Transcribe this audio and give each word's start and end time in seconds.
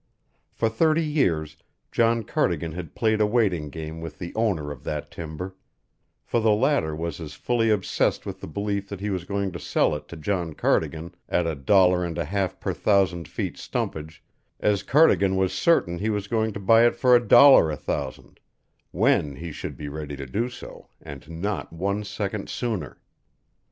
For 0.51 0.67
thirty 0.67 1.05
years 1.05 1.57
John 1.91 2.23
Cardigan 2.23 2.71
had 2.71 2.95
played 2.95 3.21
a 3.21 3.27
waiting 3.27 3.69
game 3.69 4.01
with 4.01 4.17
the 4.17 4.33
owner 4.33 4.71
of 4.71 4.83
that 4.83 5.11
timber, 5.11 5.55
for 6.23 6.39
the 6.39 6.49
latter 6.55 6.95
was 6.95 7.19
as 7.19 7.35
fully 7.35 7.69
obsessed 7.69 8.25
with 8.25 8.41
the 8.41 8.47
belief 8.47 8.89
that 8.89 8.99
he 8.99 9.11
was 9.11 9.25
going 9.25 9.51
to 9.51 9.59
sell 9.59 9.93
it 9.93 10.07
to 10.07 10.17
John 10.17 10.53
Cardigan 10.55 11.13
at 11.29 11.45
a 11.45 11.53
dollar 11.53 12.03
and 12.03 12.17
a 12.17 12.25
half 12.25 12.59
per 12.59 12.73
thousand 12.73 13.27
feet 13.27 13.59
stumpage 13.59 14.23
as 14.59 14.81
Cardigan 14.81 15.35
was 15.35 15.53
certain 15.53 15.99
he 15.99 16.09
was 16.09 16.27
going 16.27 16.51
to 16.53 16.59
buy 16.59 16.87
it 16.87 16.95
for 16.95 17.15
a 17.15 17.23
dollar 17.23 17.69
a 17.69 17.77
thousand 17.77 18.39
when 18.89 19.35
he 19.35 19.51
should 19.51 19.77
be 19.77 19.87
ready 19.87 20.15
to 20.15 20.25
do 20.25 20.49
so 20.49 20.87
and 20.99 21.29
not 21.29 21.71
one 21.71 22.03
second 22.03 22.49
sooner. 22.49 22.99